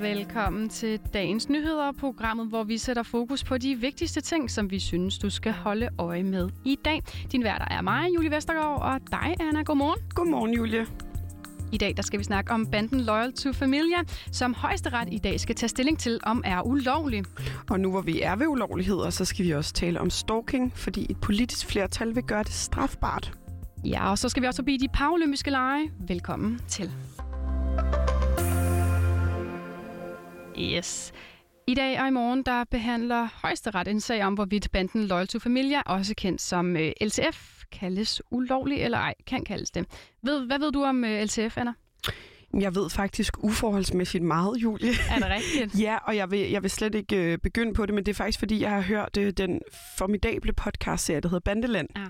[0.00, 4.78] Velkommen til dagens nyheder, programmet, hvor vi sætter fokus på de vigtigste ting, som vi
[4.78, 7.02] synes, du skal holde øje med i dag.
[7.32, 9.62] Din værter er mig, Julie Vestergaard, og dig, Anna.
[9.62, 10.00] Godmorgen.
[10.14, 10.86] Godmorgen, Julie.
[11.72, 13.96] I dag der skal vi snakke om banden Loyal to Familia,
[14.32, 17.24] som højesteret i dag skal tage stilling til, om er ulovlig.
[17.70, 21.06] Og nu hvor vi er ved ulovligheder, så skal vi også tale om stalking, fordi
[21.10, 23.32] et politisk flertal vil gøre det strafbart.
[23.84, 25.90] Ja, og så skal vi også forbi de paralympiske lege.
[26.08, 26.90] Velkommen til.
[30.60, 31.12] Yes.
[31.66, 35.38] I dag og i morgen der behandler højesteret en sag om, hvorvidt banden Loyal to
[35.38, 39.86] Familia, også kendt som øh, LTF, kaldes ulovlig eller ej, kan kaldes det.
[40.22, 41.72] Ved, hvad ved du om øh, LTF, Anna?
[42.60, 44.90] Jeg ved faktisk uforholdsmæssigt meget, Julie.
[45.10, 45.80] Er det rigtigt?
[45.86, 48.16] ja, og jeg vil, jeg vil slet ikke øh, begynde på det, men det er
[48.16, 49.60] faktisk, fordi jeg har hørt øh, den
[49.98, 51.88] formidable podcast-serie, der hedder Bandeland.
[51.96, 52.06] Ja, ja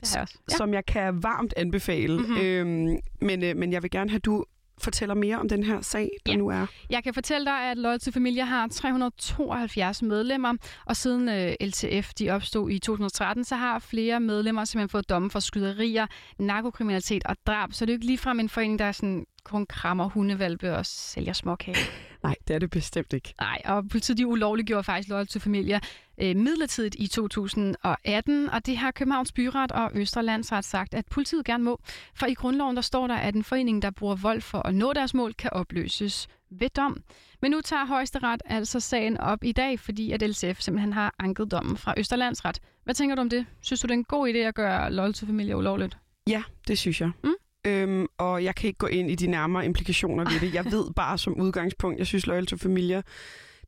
[0.00, 0.38] det har jeg også.
[0.50, 0.56] Ja.
[0.56, 2.18] Som jeg kan varmt anbefale.
[2.18, 2.36] Mm-hmm.
[2.36, 4.44] Øhm, men, øh, men jeg vil gerne have, du
[4.78, 6.38] fortæller mere om den her sag, der ja.
[6.38, 6.66] nu er.
[6.90, 10.54] Jeg kan fortælle dig, at Loyal to Familia har 372 medlemmer,
[10.86, 15.30] og siden øh, LTF de opstod i 2013, så har flere medlemmer simpelthen fået domme
[15.30, 16.06] for skyderier,
[16.38, 17.72] narkokriminalitet og drab.
[17.72, 20.86] Så det er jo ikke ligefrem en forening, der er sådan kun krammer hundevalpe og
[20.86, 21.76] sælger småkage.
[22.22, 23.34] Nej, det er det bestemt ikke.
[23.40, 25.80] Nej, og politiet de ulovliggjorde faktisk Loyal to Familia
[26.18, 31.64] øh, midlertidigt i 2018, og det har Københavns Byret og Østerlandsret sagt, at politiet gerne
[31.64, 31.80] må.
[32.14, 34.92] For i grundloven der står der, at en forening, der bruger vold for at nå
[34.92, 37.02] deres mål, kan opløses ved dom.
[37.42, 41.50] Men nu tager højesteret altså sagen op i dag, fordi at LCF simpelthen har anket
[41.50, 42.60] dommen fra Østerlandsret.
[42.84, 43.46] Hvad tænker du om det?
[43.60, 45.96] Synes du, det er en god idé at gøre Loyal to Familia ulovligt?
[46.26, 47.10] Ja, det synes jeg.
[47.24, 47.34] Mm?
[47.66, 50.54] Øhm, og jeg kan ikke gå ind i de nærmere implikationer ved det.
[50.54, 53.02] Jeg ved bare som udgangspunkt, jeg synes Loyal to Familia,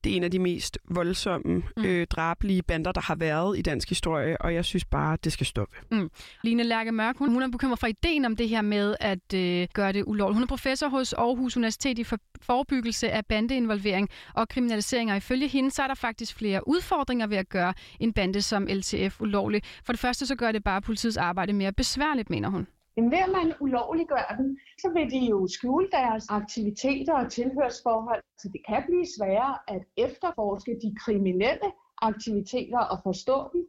[0.05, 1.85] det er en af de mest voldsomme, mm.
[1.85, 5.47] øh, drablige bander, der har været i dansk historie, og jeg synes bare, det skal
[5.47, 5.77] stoppe.
[5.91, 6.11] Mm.
[6.43, 9.69] Line Lærke Mørk, hun, hun er bekymret for ideen om det her med at øh,
[9.75, 10.37] gøre det ulovligt.
[10.37, 15.49] Hun er professor hos Aarhus Universitet i for forebyggelse af bandeinvolvering og kriminalisering, og ifølge
[15.49, 19.62] hende, så er der faktisk flere udfordringer ved at gøre en bande som LTF ulovlig.
[19.85, 22.67] For det første, så gør det bare politiets arbejde mere besværligt, mener hun.
[22.97, 28.23] Men ved at man ulovliggør den, så vil de jo skjule deres aktiviteter og tilhørsforhold,
[28.39, 31.69] så det kan blive sværere at efterforske de kriminelle
[32.03, 33.69] aktiviteter og forstå dem.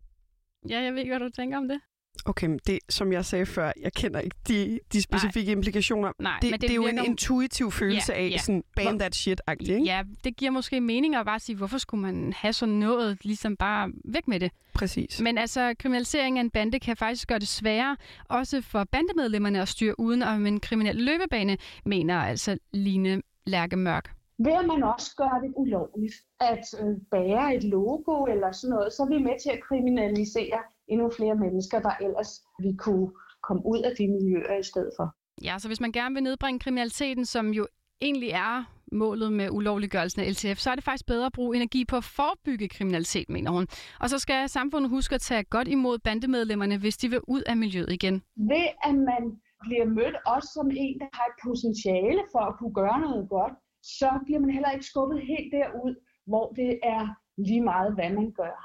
[0.69, 1.81] Ja, jeg ved ikke, hvad du tænker om det.
[2.27, 5.57] Okay, men det, som jeg sagde før, jeg kender ikke de, de specifikke Nej.
[5.57, 6.11] implikationer.
[6.19, 8.37] Nej, det, men det, det er jo en intuitiv følelse ja, af ja.
[8.37, 9.85] sådan ban that shit-agtigt, ikke?
[9.85, 13.55] Ja, det giver måske mening at bare sige, hvorfor skulle man have sådan noget, ligesom
[13.57, 14.51] bare væk med det.
[14.73, 15.21] Præcis.
[15.21, 17.97] Men altså, kriminalisering af en bande kan faktisk gøre det sværere,
[18.29, 24.13] også for bandemedlemmerne at styre uden om en kriminel løbebane, mener altså Line Lærke Mørk.
[24.39, 28.93] Ved at man også gør det ulovligt at øh, bære et logo eller sådan noget,
[28.93, 33.11] så er vi med til at kriminalisere endnu flere mennesker, der ellers vi kunne
[33.47, 35.15] komme ud af de miljøer i stedet for.
[35.43, 37.67] Ja, så hvis man gerne vil nedbringe kriminaliteten, som jo
[38.01, 41.85] egentlig er målet med ulovliggørelsen af LTF, så er det faktisk bedre at bruge energi
[41.85, 43.67] på at forebygge kriminalitet, mener hun.
[43.99, 47.57] Og så skal samfundet huske at tage godt imod bandemedlemmerne, hvis de vil ud af
[47.57, 48.23] miljøet igen.
[48.35, 49.23] Ved at man
[49.61, 53.53] bliver mødt også som en, der har et potentiale for at kunne gøre noget godt,
[53.83, 55.95] så bliver man heller ikke skubbet helt derud,
[56.27, 57.03] hvor det er
[57.37, 58.55] lige meget, hvad man gør.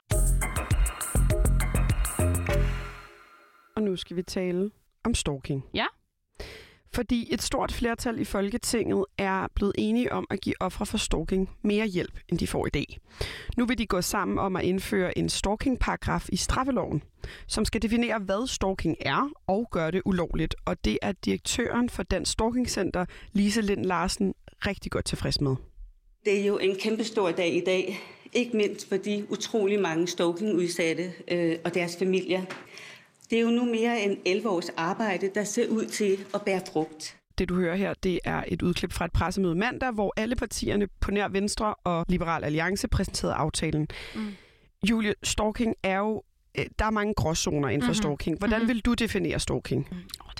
[3.77, 4.71] Og nu skal vi tale
[5.05, 5.65] om stalking.
[5.75, 5.87] Ja.
[6.95, 11.51] Fordi et stort flertal i Folketinget er blevet enige om at give ofre for stalking
[11.63, 12.99] mere hjælp, end de får i dag.
[13.57, 17.03] Nu vil de gå sammen om at indføre en stalking-paragraf i straffeloven,
[17.47, 20.55] som skal definere, hvad stalking er og gøre det ulovligt.
[20.65, 24.35] Og det er direktøren for Dansk Stalking Center, Lise Lind Larsen,
[24.67, 25.57] rigtig godt tilfreds med.
[26.25, 28.01] Det er jo en kæmpe stor dag i dag,
[28.33, 32.43] ikke mindst for de utrolig mange stalking-udsatte øh, og deres familier.
[33.33, 36.61] Det er jo nu mere end 11 års arbejde, der ser ud til at bære
[36.73, 37.17] frugt.
[37.39, 40.89] Det du hører her, det er et udklip fra et pressemøde mandag, hvor alle partierne
[41.01, 43.89] på nær Venstre og Liberal Alliance præsenterede aftalen.
[44.15, 44.35] Mm.
[44.91, 46.23] Julie, stalking er jo
[46.79, 47.95] der er mange gråzoner inden for mm-hmm.
[47.95, 48.39] stalking.
[48.39, 48.69] Hvordan mm-hmm.
[48.69, 49.89] vil du definere stalking?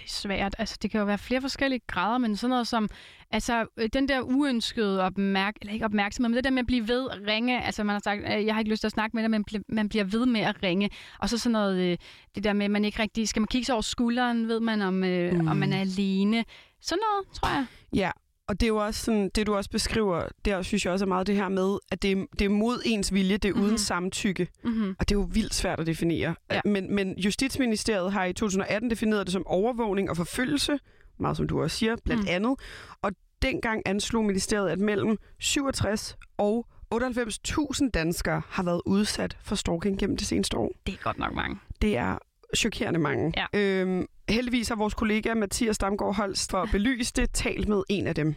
[0.03, 0.07] Mm.
[0.07, 0.55] Det er svært.
[0.59, 2.89] Altså, det kan jo være flere forskellige grader, men sådan noget som
[3.31, 7.11] altså, den der uønskede opmærk eller ikke opmærksomhed, men det der med at blive ved
[7.11, 7.63] at ringe.
[7.63, 9.89] Altså, man har sagt, jeg har ikke lyst til at snakke med dig, men man
[9.89, 10.91] bliver ved med at ringe.
[11.19, 12.01] Og så sådan noget,
[12.35, 13.29] det der med, at man ikke rigtig...
[13.29, 15.49] Skal man kigge sig over skulderen, ved man, om, mm.
[15.49, 16.45] om man er alene.
[16.81, 17.67] Sådan noget, tror jeg.
[17.95, 18.11] Ja,
[18.53, 21.09] og det er jo også sådan, det du også beskriver, der synes jeg også er
[21.09, 23.67] meget det her med, at det er, det er mod ens vilje, det er mm-hmm.
[23.67, 24.49] uden samtykke.
[24.65, 24.97] Mm-hmm.
[24.99, 26.35] Og det er jo vildt svært at definere.
[26.51, 26.61] Ja.
[26.65, 30.79] Men, men Justitsministeriet har i 2018 defineret det som overvågning og forfølgelse,
[31.19, 32.29] meget som du også siger, blandt mm.
[32.31, 32.55] andet.
[33.03, 33.13] Og
[33.43, 40.17] dengang anslog ministeriet, at mellem 67 og 98.000 danskere har været udsat for stalking gennem
[40.17, 40.73] det seneste år.
[40.87, 41.59] Det er godt nok mange.
[41.83, 42.19] Det er
[42.57, 43.33] chokerende mange.
[43.37, 43.59] Ja.
[43.61, 48.07] Øhm, heldigvis har vores kollega Mathias Damgaard Holst for at belyse det talt med en
[48.07, 48.35] af dem.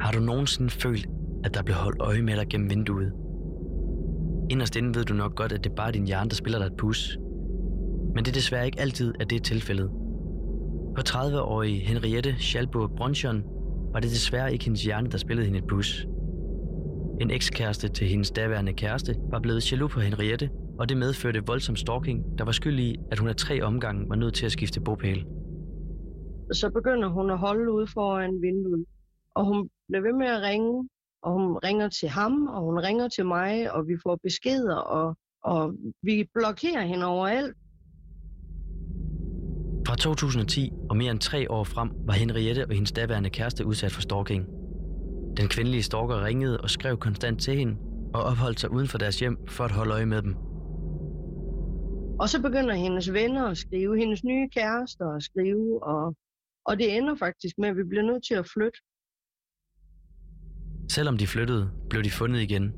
[0.00, 1.06] Har du nogensinde følt,
[1.44, 3.12] at der blev holdt øje med dig gennem vinduet?
[4.50, 6.66] Inderst inde ved du nok godt, at det er bare din hjerne, der spiller dig
[6.66, 7.18] et pus.
[8.14, 9.90] Men det er desværre ikke altid, at det er tilfældet.
[10.96, 13.42] For 30-årige Henriette Schalburg Bronchon
[13.92, 16.06] var det desværre ikke hendes hjerne, der spillede hende et pus.
[17.20, 20.50] En ekskæreste til hendes daværende kæreste var blevet jaloux på Henriette,
[20.82, 24.16] og det medførte voldsom stalking, der var skyld i, at hun af tre omgange var
[24.16, 25.26] nødt til at skifte bopæl.
[26.52, 28.84] Så begynder hun at holde ude foran vinduet,
[29.34, 30.88] og hun bliver ved med at ringe,
[31.22, 35.16] og hun ringer til ham, og hun ringer til mig, og vi får beskeder, og,
[35.44, 37.56] og vi blokerer hende overalt.
[39.86, 43.92] Fra 2010 og mere end tre år frem var Henriette og hendes daværende kæreste udsat
[43.92, 44.46] for stalking.
[45.36, 47.76] Den kvindelige stalker ringede og skrev konstant til hende
[48.14, 50.51] og opholdt sig uden for deres hjem for at holde øje med dem.
[52.22, 56.16] Og så begynder hendes venner at skrive, hendes nye kærester at skrive, og,
[56.64, 58.78] og det ender faktisk med, at vi bliver nødt til at flytte.
[60.96, 62.72] Selvom de flyttede, blev de fundet igen.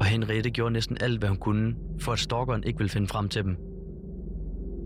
[0.00, 3.28] Og Henriette gjorde næsten alt, hvad hun kunne, for at stalkeren ikke ville finde frem
[3.28, 3.54] til dem.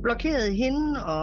[0.03, 1.20] Blokerede hende og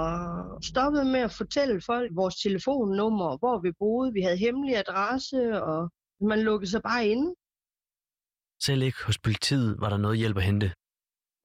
[0.64, 4.14] stoppede med at fortælle folk vores telefonnummer, hvor vi boede.
[4.14, 5.90] Vi havde hemmelig adresse, og
[6.22, 7.36] man lukkede sig bare inde.
[8.64, 10.72] Selv ikke hos politiet var der noget hjælp at hente.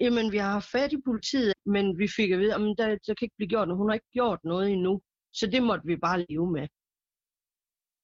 [0.01, 3.15] Jamen, vi har haft fat i politiet, men vi fik at vide, at der, der
[3.15, 3.79] kan ikke blive gjort noget.
[3.79, 5.01] Hun har ikke gjort noget endnu.
[5.33, 6.67] Så det måtte vi bare leve med.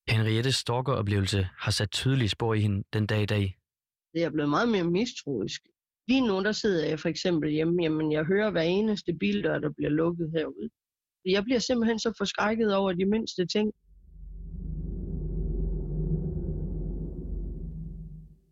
[0.08, 3.58] Henriettes stalkeroplevelse har sat tydelige spor i hende den dag i dag.
[4.14, 5.62] Det er blevet meget mere mistroisk.
[6.08, 9.70] Lige nu, der sidder jeg for eksempel hjemme, jamen jeg hører hver eneste bildør, der
[9.76, 10.68] bliver lukket herude.
[11.24, 13.72] Jeg bliver simpelthen så forskrækket over de mindste ting.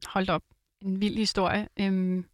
[0.06, 0.42] Hold op.
[0.82, 1.68] En vild historie.
[1.80, 2.24] Øhm,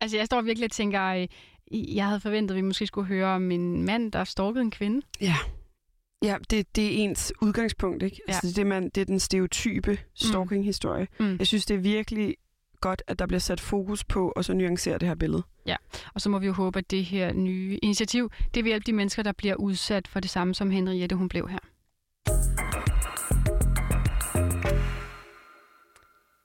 [0.00, 1.26] altså, jeg står virkelig og tænker,
[1.72, 5.06] jeg havde forventet, at vi måske skulle høre om en mand, der stalkede en kvinde.
[5.20, 5.34] Ja.
[6.22, 8.20] Ja, det, det er ens udgangspunkt, ikke?
[8.28, 8.32] Ja.
[8.32, 11.08] Altså, det, man, det er den stereotype stalking-historie.
[11.20, 11.36] Mm.
[11.38, 12.36] Jeg synes, det er virkelig
[12.80, 15.42] godt, at der bliver sat fokus på, og så nuancere det her billede.
[15.66, 15.76] Ja,
[16.14, 18.92] og så må vi jo håbe, at det her nye initiativ, det vil hjælpe de
[18.92, 21.58] mennesker, der bliver udsat for det samme, som Henriette hun blev her.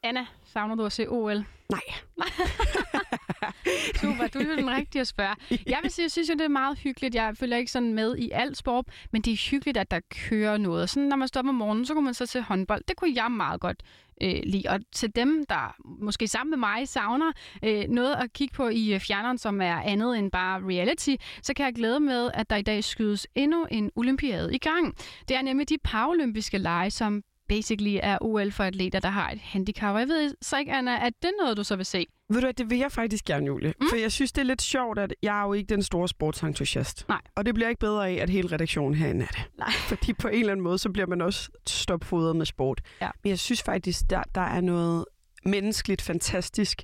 [0.04, 1.46] Anna, savner du at se OL?
[1.70, 1.82] Nej.
[4.02, 5.36] Super, du er den rigtige at spørge.
[5.68, 7.16] Jeg vil sige, jeg synes jo, det er meget hyggeligt.
[7.16, 10.00] Jeg følger ikke sådan med i alt sport, men det er hyggeligt, at der
[10.30, 10.90] kører noget.
[10.90, 12.84] Sådan, når man står op om morgenen, så kunne man så se håndbold.
[12.88, 13.84] Det kunne jeg meget godt
[14.22, 14.64] øh, lide.
[14.70, 17.32] Og til dem, der måske sammen med mig savner
[17.64, 21.54] øh, noget at kigge på i øh, fjerneren, som er andet end bare reality, så
[21.54, 24.96] kan jeg glæde med, at der i dag skydes endnu en olympiade i gang.
[25.28, 29.40] Det er nemlig de paralympiske lege, som basically er OL for atleter, der har et
[29.40, 29.94] handicap.
[29.94, 32.08] Og jeg ved så ikke, Anna, at det er noget, du så vil se?
[32.30, 33.74] Ved du hvad, det vil jeg faktisk gerne, Julie.
[33.82, 33.88] Mm.
[33.90, 37.06] For jeg synes, det er lidt sjovt, at jeg er jo ikke den store sportsentusiast.
[37.08, 37.22] Nej.
[37.36, 39.42] Og det bliver ikke bedre af, at hele redaktionen herinde er det.
[39.58, 39.72] Nej.
[39.90, 42.82] Fordi på en eller anden måde, så bliver man også stopfodret med sport.
[43.02, 43.10] Ja.
[43.24, 45.06] Men jeg synes faktisk, der, der er noget
[45.46, 46.82] menneskeligt fantastisk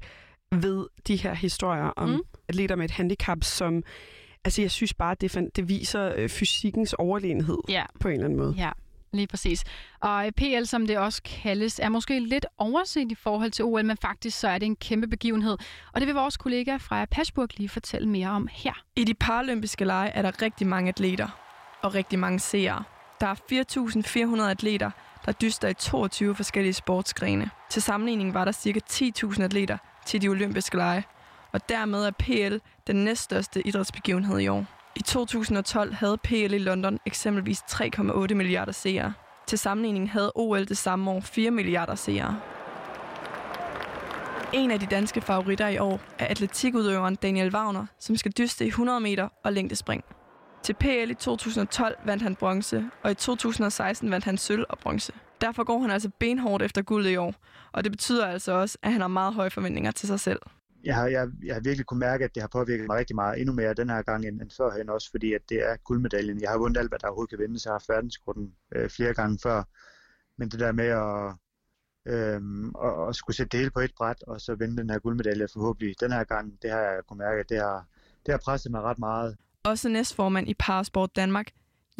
[0.52, 2.22] ved de her historier om mm.
[2.50, 3.84] atleter med et handicap, som...
[4.44, 7.84] Altså, jeg synes bare, det, det viser øh, fysikkens overlegenhed ja.
[8.00, 8.54] på en eller anden måde.
[8.58, 8.72] Ja,
[9.14, 9.64] Lige præcis.
[10.00, 13.98] Og PL, som det også kaldes, er måske lidt overset i forhold til OL, men
[14.02, 15.58] faktisk så er det en kæmpe begivenhed.
[15.94, 18.74] Og det vil vores kollega fra Pasburg lige fortælle mere om her.
[18.96, 21.28] I de paralympiske lege er der rigtig mange atleter
[21.82, 22.84] og rigtig mange seere.
[23.20, 23.36] Der er
[24.42, 24.92] 4.400 atleter,
[25.25, 27.50] der dyster i 22 forskellige sportsgrene.
[27.70, 28.80] Til sammenligning var der ca.
[28.92, 31.04] 10.000 atleter til de olympiske lege,
[31.51, 32.56] og dermed er PL
[32.88, 34.78] den næststørste idrætsbegivenhed i år.
[34.96, 39.13] I 2012 havde PL i London eksempelvis 3,8 milliarder seere.
[39.48, 42.39] Til sammenligning havde OL det samme år 4 milliarder seere.
[44.53, 48.67] En af de danske favoritter i år er atletikudøveren Daniel Wagner, som skal dyste i
[48.67, 50.03] 100 meter og længdespring.
[50.63, 55.13] Til PL i 2012 vandt han bronze, og i 2016 vandt han sølv og bronze.
[55.41, 57.34] Derfor går han altså benhårdt efter guld i år,
[57.72, 60.39] og det betyder altså også, at han har meget høje forventninger til sig selv
[60.83, 63.39] jeg har, jeg, jeg har virkelig kunne mærke, at det har påvirket mig rigtig meget,
[63.39, 66.41] endnu mere den her gang end, end førhen også, fordi at det er guldmedaljen.
[66.41, 68.89] Jeg har vundet alt, hvad der overhovedet kan vinde, så jeg har haft verdenskorten øh,
[68.89, 69.63] flere gange før.
[70.38, 71.36] Men det der med at,
[72.13, 72.41] øh,
[72.86, 75.48] at, at skulle sætte det hele på et bræt, og så vinde den her guldmedalje
[75.53, 77.86] forhåbentlig den her gang, det har jeg kunne mærke, at det har,
[78.25, 79.38] det har presset mig ret meget.
[79.63, 81.51] Også næstformand i Parasport Danmark,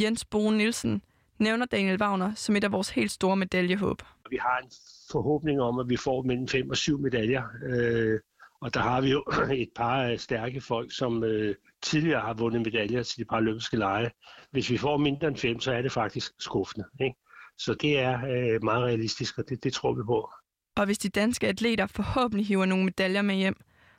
[0.02, 1.02] Jens Boen Nielsen,
[1.40, 4.02] nævner Daniel Wagner som et af vores helt store medaljehåb.
[4.30, 4.72] Vi har en
[5.12, 7.44] forhåbning om, at vi får mellem 5 og 7 medaljer.
[7.64, 8.20] Øh,
[8.62, 9.24] og der har vi jo
[9.64, 14.12] et par stærke folk, som øh, tidligere har vundet medaljer til de paralympiske lege.
[14.52, 16.86] Hvis vi får mindre end fem, så er det faktisk skuffende.
[17.02, 17.16] Ikke?
[17.58, 20.30] Så det er øh, meget realistisk, og det, det tror vi på.
[20.78, 23.56] Og hvis de danske atleter forhåbentlig hiver nogle medaljer med hjem,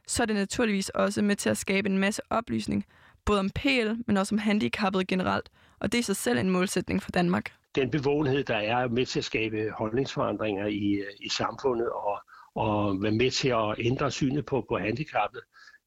[0.07, 2.85] så er det naturligvis også med til at skabe en masse oplysning,
[3.25, 5.51] både om PL, men også om handicappet generelt,
[5.81, 7.53] og det er i sig selv en målsætning for Danmark.
[7.75, 12.23] den bevågenhed, der er med til at skabe holdningsforandringer i, i samfundet og,
[12.55, 15.41] og være med til at ændre synet på, på handicappet.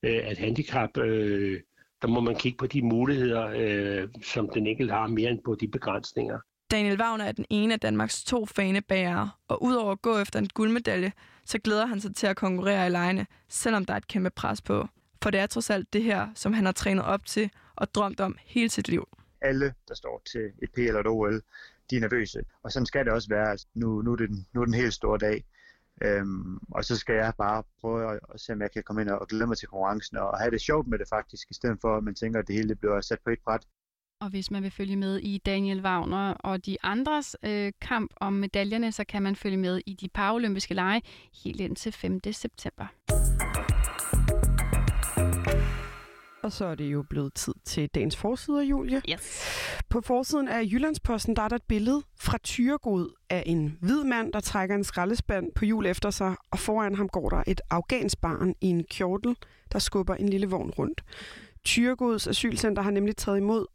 [0.04, 1.62] Øh, at handicap, øh,
[2.02, 5.56] der må man kigge på de muligheder, øh, som den enkelte har, mere end på
[5.56, 6.40] de begrænsninger.
[6.72, 10.48] Daniel Wagner er den ene af Danmarks to fanebærere, og udover at gå efter en
[10.54, 11.12] guldmedalje,
[11.46, 14.62] så glæder han sig til at konkurrere i lejene, selvom der er et kæmpe pres
[14.62, 14.88] på.
[15.24, 18.20] For det er trods alt det her, som han har trænet op til og drømt
[18.20, 19.08] om hele sit liv.
[19.42, 21.42] Alle, der står til et P eller et OL,
[21.90, 22.40] de er nervøse.
[22.64, 23.52] Og sådan skal det også være.
[23.52, 25.44] Altså, nu, nu, er, det den, nu er den helt store dag.
[26.02, 29.10] Øhm, og så skal jeg bare prøve at, at se, om jeg kan komme ind
[29.10, 31.98] og glæde mig til konkurrencen og have det sjovt med det faktisk, i stedet for
[31.98, 33.66] at man tænker, at det hele bliver sat på et bræt.
[34.22, 38.34] Og hvis man vil følge med i Daniel Wagner og de andres øh, kamp om
[38.34, 41.02] medaljerne, så kan man følge med i de paralympiske lege
[41.44, 42.20] helt indtil 5.
[42.32, 42.88] september.
[46.44, 49.02] Og så er det jo blevet tid til dagens forsider, Julie.
[49.10, 49.46] Yes.
[49.90, 54.34] På forsiden af Jyllandsposten, der er der et billede fra Tyregod af en hvid mand,
[54.34, 58.22] der trækker en skraldespand på hjul efter sig, og foran ham går der et afghansk
[58.22, 59.36] barn i en kjortel,
[59.72, 61.04] der skubber en lille vogn rundt.
[61.66, 63.66] Tyregods asylcenter har nemlig taget imod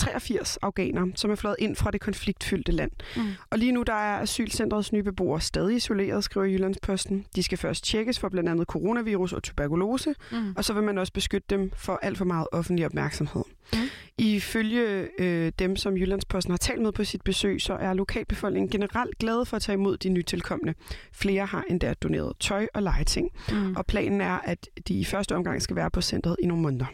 [0.00, 2.90] 83 afghanere, som er fløjet ind fra det konfliktfyldte land.
[3.16, 3.22] Mm.
[3.50, 7.26] Og lige nu der er asylcentrets nye beboere stadig isoleret, skriver Jyllandsposten.
[7.36, 10.54] De skal først tjekkes for blandt andet coronavirus og tuberkulose, mm.
[10.56, 13.42] og så vil man også beskytte dem for alt for meget offentlig opmærksomhed.
[13.72, 13.78] Mm.
[14.18, 19.18] Ifølge øh, dem, som Jyllandsposten har talt med på sit besøg, så er lokalbefolkningen generelt
[19.18, 20.74] glade for at tage imod de nytilkommende.
[21.12, 23.28] Flere har endda doneret tøj og legeting.
[23.52, 23.76] Mm.
[23.76, 26.86] Og planen er, at de i første omgang skal være på centret i nogle måneder.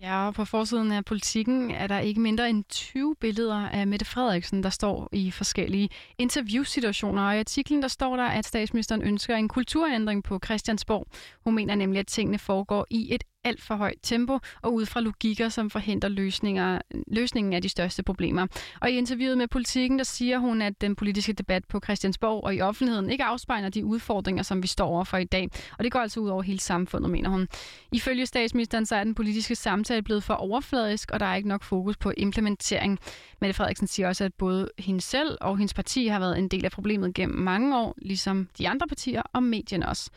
[0.00, 4.04] Ja, og på forsiden af politikken er der ikke mindre end 20 billeder af Mette
[4.04, 5.88] Frederiksen, der står i forskellige
[6.18, 7.22] interviewsituationer.
[7.22, 11.06] Og i artiklen der står der, at statsministeren ønsker en kulturændring på Christiansborg.
[11.44, 15.00] Hun mener nemlig, at tingene foregår i et alt for højt tempo og ud fra
[15.00, 18.46] logikker, som forhindrer løsninger, løsningen af de største problemer.
[18.80, 22.54] Og i interviewet med politikken, der siger hun, at den politiske debat på Christiansborg og
[22.54, 25.48] i offentligheden ikke afspejler de udfordringer, som vi står overfor i dag.
[25.78, 27.48] Og det går altså ud over hele samfundet, mener hun.
[27.92, 31.62] Ifølge statsministeren, så er den politiske samtale blevet for overfladisk, og der er ikke nok
[31.62, 32.98] fokus på implementering.
[33.40, 36.64] Mette Frederiksen siger også, at både hende selv og hendes parti har været en del
[36.64, 40.10] af problemet gennem mange år, ligesom de andre partier og medierne også.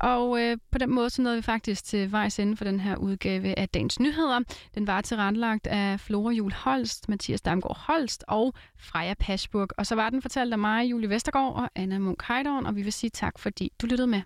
[0.00, 2.96] Og øh, på den måde så nåede vi faktisk til vejs ende for den her
[2.96, 4.40] udgave af Dagens Nyheder.
[4.74, 9.68] Den var tilrettelagt af Flora Jul Holst, Mathias Damgaard Holst og Freja Pasburg.
[9.78, 12.82] Og så var den fortalt af mig, Julie Vestergaard og Anna Munk Heidorn, og vi
[12.82, 14.22] vil sige tak, fordi du lyttede med.